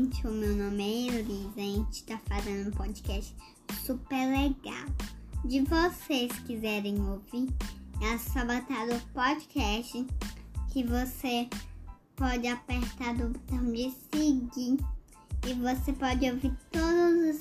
[0.00, 1.52] gente, o meu nome é Elisa.
[1.56, 3.36] A gente tá fazendo um podcast
[3.84, 4.86] super legal.
[5.44, 7.52] De vocês quiserem ouvir,
[8.00, 10.06] é só botar no podcast
[10.72, 11.48] que você
[12.16, 14.78] pode apertar o botão de seguir
[15.46, 17.38] e você pode ouvir todos,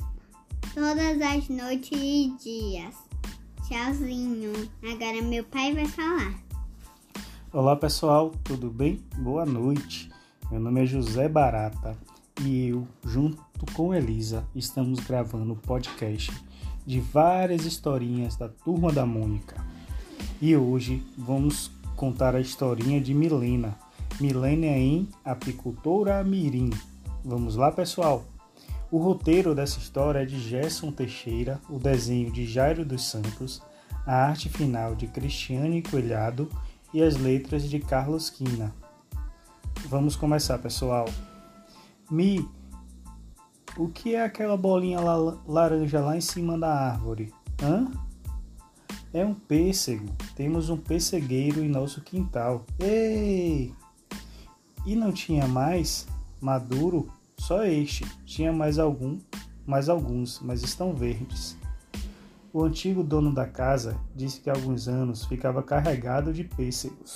[0.74, 2.96] todas as noites e dias.
[3.68, 4.52] Tchauzinho.
[4.84, 6.34] Agora meu pai vai falar.
[7.54, 9.02] Olá pessoal, tudo bem?
[9.18, 10.12] Boa noite.
[10.52, 11.98] Meu nome é José Barata
[12.46, 13.40] e eu, junto
[13.74, 16.32] com Elisa, estamos gravando o podcast
[16.86, 19.64] de várias historinhas da Turma da Mônica.
[20.42, 23.78] E hoje vamos contar a historinha de Milena.
[24.20, 26.70] Milena em Apicultora Mirim.
[27.24, 28.24] Vamos lá, pessoal?
[28.90, 33.62] O roteiro dessa história é de Gerson Teixeira, o desenho de Jairo dos Santos,
[34.06, 36.50] a arte final de Cristiane Coelhado
[36.94, 38.74] e as letras de Carlos Quina.
[39.88, 41.06] Vamos começar, pessoal.
[42.10, 42.50] Mi,
[43.78, 45.00] o que é aquela bolinha
[45.48, 47.32] laranja lá em cima da árvore?
[47.62, 47.90] Hã?
[49.14, 50.08] É um pêssego.
[50.36, 52.66] Temos um pessegueiro em nosso quintal.
[52.80, 53.74] Ei!
[54.86, 56.08] E não tinha mais
[56.42, 57.12] maduro?
[57.38, 58.06] Só este.
[58.26, 59.20] Tinha mais algum,
[59.66, 61.58] mais alguns, mas estão verdes.
[62.52, 67.14] O antigo dono da casa disse que há alguns anos ficava carregado de pêssegos.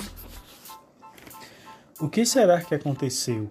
[1.99, 3.49] O que será que aconteceu?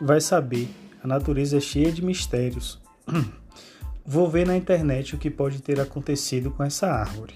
[0.00, 0.68] Vai saber,
[1.02, 2.80] a natureza é cheia de mistérios.
[4.04, 7.34] Vou ver na internet o que pode ter acontecido com essa árvore.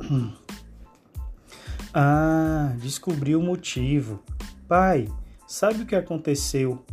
[2.00, 4.22] Ah, descobri o motivo.
[4.68, 5.08] Pai,
[5.48, 6.84] sabe o que aconteceu?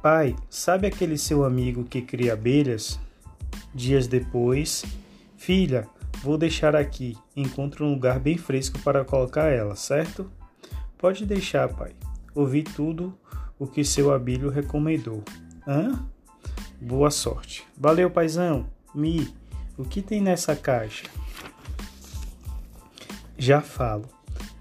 [0.00, 2.98] Pai, sabe aquele seu amigo que cria abelhas?
[3.74, 4.84] Dias depois,
[5.36, 5.86] filha,
[6.22, 7.18] vou deixar aqui.
[7.36, 10.30] Encontro um lugar bem fresco para colocar ela, certo?
[10.96, 11.92] Pode deixar, pai.
[12.34, 13.18] Ouvi tudo
[13.58, 15.22] o que seu Abílio recomendou.
[15.66, 16.04] Hã?
[16.80, 17.66] Boa sorte.
[17.76, 18.66] Valeu, paizão.
[18.94, 19.32] Mi,
[19.76, 21.06] o que tem nessa caixa?
[23.36, 24.06] Já falo.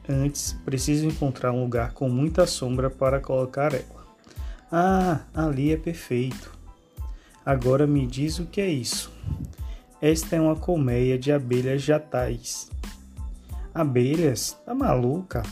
[0.09, 4.07] Antes, preciso encontrar um lugar com muita sombra para colocar ela.
[4.71, 6.51] Ah, ali é perfeito.
[7.45, 9.11] Agora me diz o que é isso.
[10.01, 12.69] Esta é uma colmeia de abelhas jatais.
[13.73, 14.57] Abelhas?
[14.65, 15.43] Tá maluca?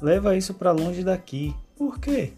[0.00, 1.54] Leva isso para longe daqui.
[1.76, 2.32] Por quê?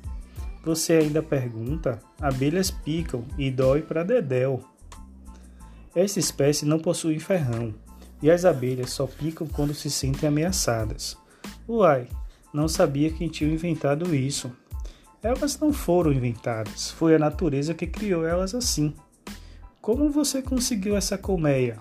[0.65, 2.01] Você ainda pergunta?
[2.21, 4.63] Abelhas picam e dói para dedéu.
[5.95, 7.75] Essa espécie não possui ferrão,
[8.23, 11.19] e as abelhas só picam quando se sentem ameaçadas.
[11.69, 12.09] Uai,
[12.53, 14.51] não sabia quem tinha inventado isso.
[15.23, 18.95] Elas não foram inventadas, foi a natureza que criou elas assim.
[19.81, 21.81] Como você conseguiu essa colmeia?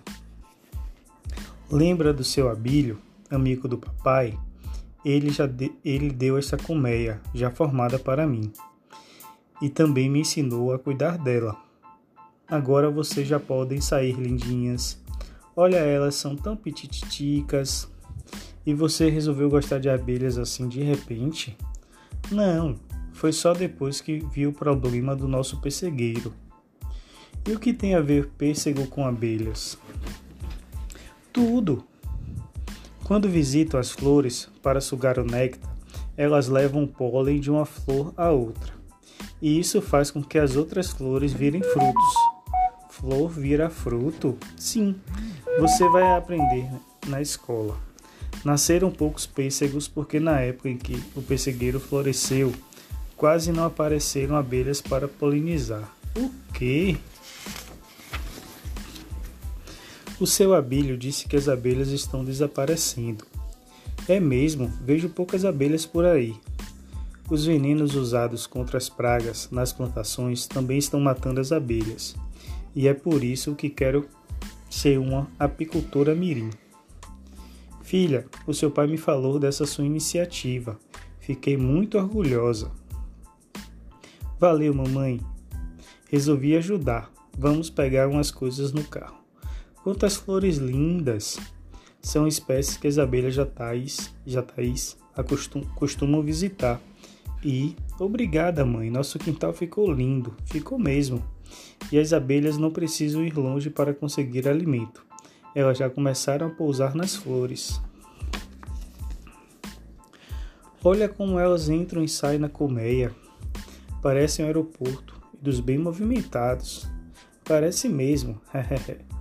[1.72, 3.00] Lembra do seu Abílio,
[3.30, 4.38] amigo do papai?
[5.04, 8.52] Ele já de, ele deu essa colmeia já formada para mim
[9.62, 11.56] e também me ensinou a cuidar dela.
[12.48, 15.00] Agora vocês já podem sair lindinhas.
[15.56, 17.90] Olha, elas são tão petititicas.
[18.66, 21.56] E você resolveu gostar de abelhas assim de repente?
[22.32, 22.76] Não,
[23.14, 26.34] foi só depois que vi o problema do nosso pessegueiro.
[27.48, 29.78] E o que tem a ver pêssego com abelhas?
[31.34, 31.84] Tudo.
[33.12, 35.70] Quando visito as flores para sugar o néctar,
[36.16, 38.74] elas levam o pólen de uma flor a outra.
[39.42, 42.14] E isso faz com que as outras flores virem frutos.
[42.90, 44.38] Flor vira fruto?
[44.56, 44.96] Sim,
[45.60, 46.70] você vai aprender
[47.06, 47.78] na escola.
[48.46, 52.54] Nasceram poucos pêssegos porque na época em que o pessegueiro floresceu,
[53.18, 55.94] quase não apareceram abelhas para polinizar.
[56.16, 56.98] O quê?
[60.22, 63.26] O seu Abílio disse que as abelhas estão desaparecendo.
[64.08, 66.36] É mesmo, vejo poucas abelhas por aí.
[67.28, 72.16] Os venenos usados contra as pragas nas plantações também estão matando as abelhas.
[72.76, 74.08] E é por isso que quero
[74.70, 76.52] ser uma apicultora mirim.
[77.82, 80.78] Filha, o seu pai me falou dessa sua iniciativa.
[81.20, 82.72] Fiquei muito orgulhosa.
[84.40, 85.20] Valeu, mamãe.
[86.12, 87.12] Resolvi ajudar.
[87.35, 89.21] Vamos pegar umas coisas no carro.
[89.84, 91.40] Quantas flores lindas!
[92.00, 96.80] São espécies que as abelhas jatais, jatais acostum, costumam visitar.
[97.44, 101.24] E, obrigada, mãe, nosso quintal ficou lindo, ficou mesmo.
[101.92, 105.04] E as abelhas não precisam ir longe para conseguir alimento.
[105.56, 107.82] Elas já começaram a pousar nas flores.
[110.84, 113.14] Olha como elas entram e saem na colmeia.
[114.02, 116.88] Parece um aeroporto e dos bem movimentados.
[117.44, 118.40] Parece mesmo.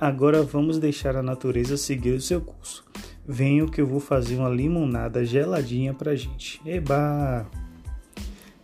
[0.00, 2.84] Agora vamos deixar a natureza seguir o seu curso.
[3.26, 6.60] Venho que eu vou fazer uma limonada geladinha pra gente.
[6.64, 7.44] Eba!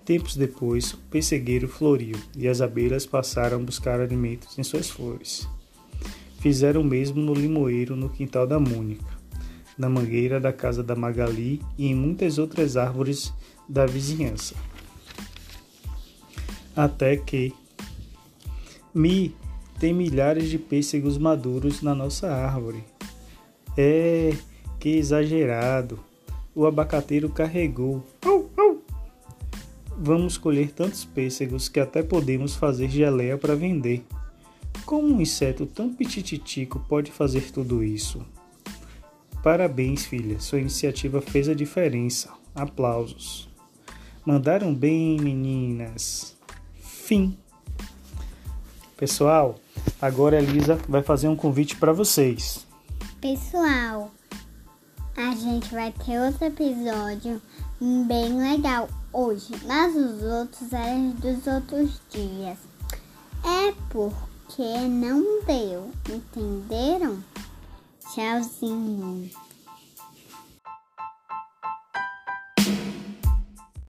[0.05, 5.49] Tempos depois, o pessegueiro floriu e as abelhas passaram a buscar alimentos em suas flores.
[6.39, 9.19] Fizeram o mesmo no limoeiro no quintal da Mônica,
[9.77, 13.35] na mangueira da casa da Magali e em muitas outras árvores
[13.69, 14.55] da vizinhança.
[16.77, 17.53] Até que
[18.95, 19.35] Mi
[19.85, 22.83] tem milhares de pêssegos maduros na nossa árvore.
[23.77, 24.35] É,
[24.81, 26.01] que exagerado!
[26.55, 28.03] O abacateiro carregou.
[29.99, 34.03] Vamos colher tantos pêssegos que até podemos fazer geleia para vender.
[34.87, 38.25] Como um inseto tão pitititico pode fazer tudo isso?
[39.43, 40.41] Parabéns, filha.
[40.41, 42.33] Sua iniciativa fez a diferença.
[42.55, 43.51] Aplausos.
[44.25, 46.39] Mandaram bem, meninas.
[46.73, 47.37] Fim.
[48.97, 49.57] Pessoal,
[50.01, 52.65] agora a Elisa vai fazer um convite para vocês.
[53.21, 54.11] Pessoal,
[55.17, 57.43] a gente vai ter outro episódio
[57.81, 62.59] bem legal hoje, mas os outros eram dos outros dias.
[63.45, 67.19] É porque não deu, entenderam?
[68.13, 69.31] Tchauzinho.